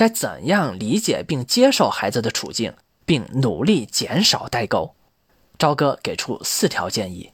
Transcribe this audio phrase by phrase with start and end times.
[0.00, 2.72] 该怎样理解并接受孩子的处境，
[3.04, 4.94] 并努力减少代沟。
[5.58, 7.32] 朝哥给出四条建议：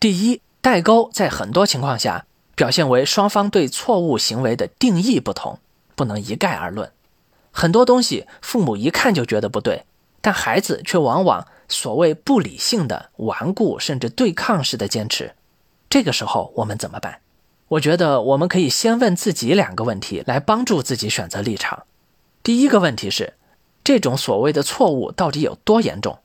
[0.00, 2.24] 第一，代沟在很多情况下
[2.54, 5.58] 表现为双方对错误行为的定义不同，
[5.94, 6.90] 不能一概而论。
[7.50, 9.84] 很多东西父母一看就觉得不对，
[10.22, 15.34] 但孩子却往往所谓不理性的顽固甚至对抗式的坚持。
[15.90, 17.20] 这个时候我们怎么办？
[17.68, 21.84] 我觉得我们可以先问自己两个问题，来帮助自己选择立场。
[22.48, 23.34] 第一个问题是，
[23.84, 26.20] 这种所谓的错误到底有多严重？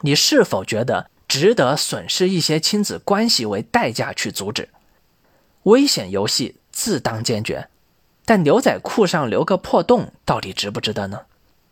[0.00, 4.70] 你是否觉得值得损失一些亲子关系为代价去阻止？
[5.64, 7.68] 危险游戏自当坚决，
[8.24, 11.26] 但牛仔裤上留个破洞到底值不值得呢？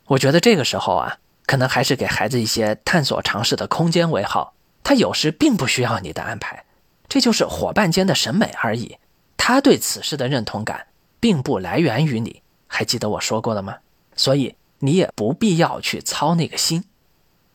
[0.09, 4.53] 我觉得这个时候啊，可能还是给孩子一些探索尝试的空间为好。
[4.83, 6.67] 他有时并不需要你的安排。
[7.09, 8.99] 这就是伙伴间的审美而已，
[9.39, 12.43] 他对此事的认同感并不来源于你，
[12.75, 13.77] 还记得我说过的吗？
[14.17, 16.83] 所以你也不必要去操那个心。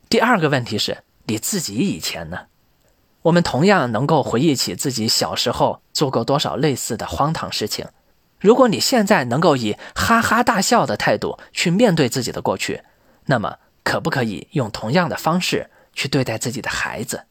[0.08, 2.48] 第二个问题是你自己以前呢？
[3.24, 7.86] 我们同样能够回忆起自己小时候做过多少类似的荒唐事情。
[8.40, 12.82] 如果你现在能够以哈哈大笑的态度去面对自己的过去，
[13.26, 17.26] 那么可不可以用同样的方式去对待自己的孩子？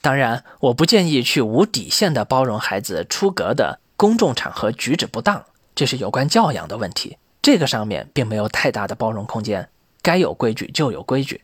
[0.00, 5.44] 当然，我不建议去无底线的包容孩子出格的公众场合举止不当，
[5.76, 7.18] 这是有关教养的问题。
[7.42, 9.68] 这个上面并没有太大的包容空间，
[10.00, 11.42] 该有规矩就有规矩。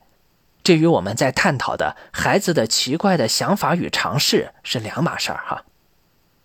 [0.62, 5.64] 这与我们在探讨的孩子的奇怪的想法与尝试是两码事儿哈。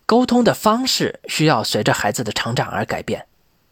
[0.06, 3.28] 沟通的方式需要随着孩子的成长而改变，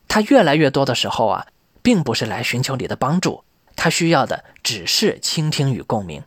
[0.08, 1.48] 他越来越多的时候啊，
[1.82, 3.44] 并不是来寻求你的帮助，
[3.76, 6.24] 他需要的只是倾听与共鸣。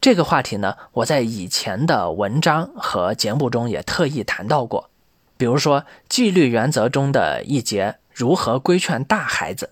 [0.00, 4.90] 这个话题呢，我在以前的文章和节目中也特意谈到过，
[5.36, 9.70] 比如说纪律原则中的一节如何规劝大孩子，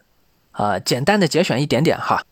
[0.52, 2.24] 呃，简单的节选一点点哈。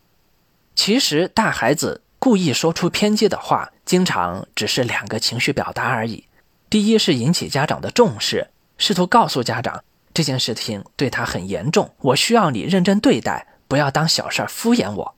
[0.75, 6.26] 其实大孩子故意说出偏激的话，经常只是两个情绪表达而已。
[6.69, 9.82] 第一是引起家长的重视，试图告诉家长
[10.12, 15.15] 这件事情对他很严重，我需要你认真对待，不要当小事儿敷衍我。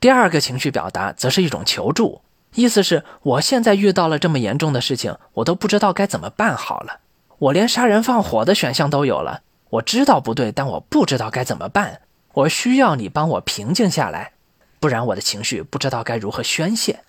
[0.00, 2.20] 第二个情绪表达则是一种求助，
[2.54, 7.00] 意思是我现在遇到了这么严重的事情，我都不知道该怎么办好了。
[7.38, 9.42] 我连杀人放火的选项都有了，
[9.74, 12.00] 我知道不对，但我不知道该怎么办。
[12.32, 14.32] 我需要你帮我平静下来，
[14.78, 17.00] 不然我的情绪不知道该如何宣泄。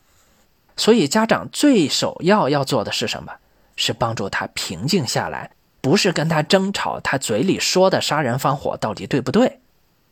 [0.77, 3.33] 所以家长最首要要做的是什么？
[3.75, 9.59] 是帮助他平静下来，不是跟他争吵，他嘴里说的杀人放火到底对不对？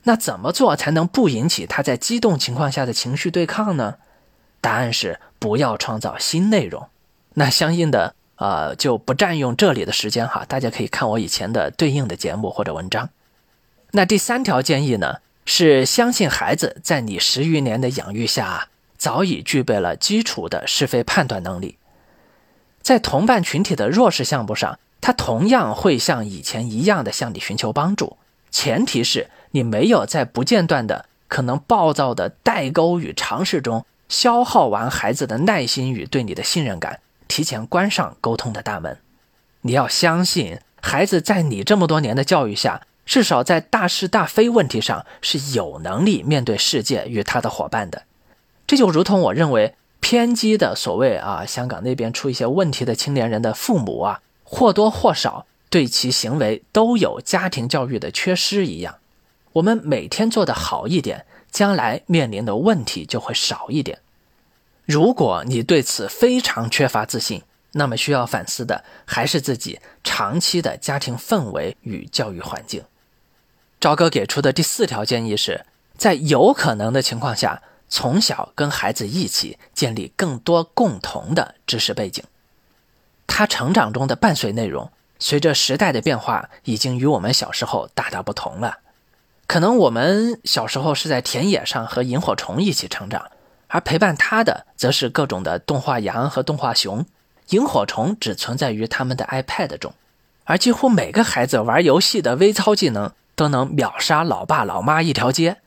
[0.04, 3.96] 那怎么做才能不引起他在激动情况下的情绪对抗呢？
[4.62, 6.88] 答案是不要创造新内容。
[7.36, 8.14] 那相应的，
[8.44, 13.10] 呃，就不占用这里的时间哈，大家可以看我以前的对应的节目或者文章。
[13.92, 18.68] 那第三条建议呢，是相信孩子在你十余年的养育下，
[18.98, 21.78] 早已具备了基础的是非判断能力，
[22.82, 28.18] 在同伴群体的弱势项目上，他同样会像以前一样的向你寻求帮助，
[28.52, 29.30] 前提是。
[29.52, 37.00] 你没有在不间断的、可能暴躁的代沟与尝试中消耗完孩子的耐心与对你的信任感，
[37.34, 39.00] 提前关上沟通的大门。
[39.62, 48.04] 你要相信，孩子在你这么多年的教育下，至少在大是大非问题上是有能力面对世界与他的伙伴的。
[48.68, 58.98] 这就如同我认为偏激的所谓啊，香港那边出一些问题的青年人的父母啊，或多或少对其行为都有家庭教育的缺失一样。
[59.54, 63.98] 我们每天做得好一点，将来面临的问题就会少一点。
[64.86, 72.84] 如果你对此非常缺乏自信，那么需要反思的还是自己长期的家庭氛围与教育环境。
[73.80, 75.66] 赵哥给出的第四条建议是，
[75.98, 82.24] 在有可能的情况下，从小跟孩子一起建立更多共同的知识背景。
[83.26, 88.80] 他成长中的伴随内容，随着时代的变化，已经与我们小时候大大不同了。
[89.48, 93.32] 可能我们小时候是在田野上和萤火虫一起成长，
[93.74, 97.04] 而陪伴他的则是各种的动画羊和动画熊。
[97.50, 99.94] 萤火虫只存在于他们的 iPad 中，
[100.44, 105.58] 而几乎每个孩子玩游戏的微操技能都能秒杀老爸老妈一条街。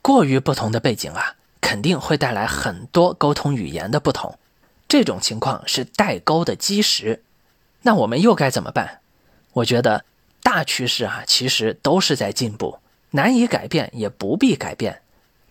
[0.00, 4.38] 过于不同的背景啊，肯定会带来很多沟通语言的不同。
[4.88, 7.24] 这种情况是代沟的基石。
[7.82, 9.00] 那我们又该怎么办？
[9.54, 10.04] 我觉得
[10.44, 12.78] 大趋势啊，其实都是在进步。
[13.10, 15.02] 难以改变也不必改变，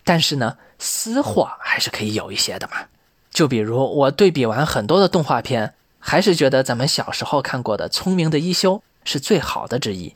[0.06, 2.88] 但是呢，私货还是可以有一些的嘛。
[3.30, 10.16] 就比如我对比完很多的动画片，还是觉得咱们小时候看过的《聪明的一休》是最好的之一。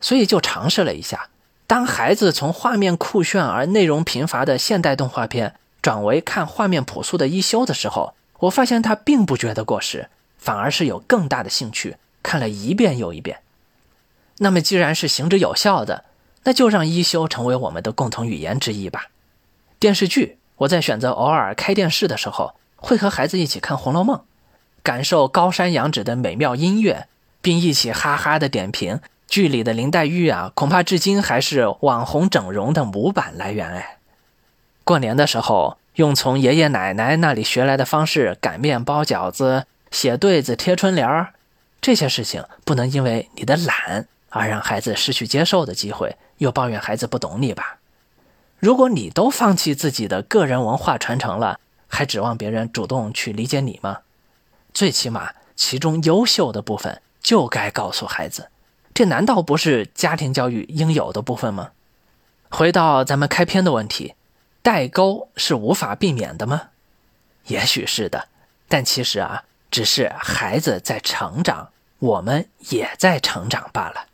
[0.00, 1.28] 所以就尝试了一下。
[1.68, 10.08] 当孩子从画面酷炫而内容贫乏的现代动画片转为看画面朴素的一休的时候，我发现他并不觉得过时，
[10.38, 13.40] 反而是有更大的兴趣看了一遍又一遍。
[14.38, 16.04] 那么，既然是行之有效的，
[16.44, 19.06] 那就让一休成为我们的共同语言之一吧。
[19.78, 24.16] 电视剧，我在选择偶尔开电视的时候，会和孩子一起看《红楼梦》，
[24.82, 27.08] 感受高山仰止的美妙音乐，
[27.42, 29.00] 并一起哈哈的点评。
[29.28, 33.98] 剧里的林黛玉啊， 恐怕至今还是网红整容的模板来源哎。
[34.84, 41.34] 过年的时候，用从爷爷奶奶那里学来的方式擀面包饺子、写对子、贴春联儿，
[41.82, 47.78] 这些事情不能因为你的懒而让孩子失去接受的机会，又抱怨孩子不懂你吧？
[48.58, 54.00] 如果你都放弃自己的个人文化传承了，还指望别人主动去理解你吗？
[54.72, 58.50] 最起码，其中优秀的部分就该告诉孩子。
[58.94, 61.70] 这难道不是家庭教育应有的部分吗？
[62.48, 64.14] 回到咱们开篇的问题，
[64.62, 66.68] 代沟是无法避免的吗？
[67.46, 68.28] 也许是的，
[68.68, 71.68] 但其实啊，只是孩子在成长，
[71.98, 74.06] 我们也在成长罢了。